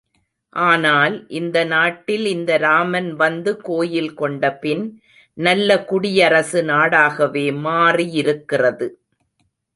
[0.53, 4.83] ஆனால் இந்த நாட்டில் இந்த ராமன் வந்து கோயில் கொண்டபின்,
[5.37, 8.89] நல்ல குடியரசு நாடாகவே மாறியிருக்கிறது.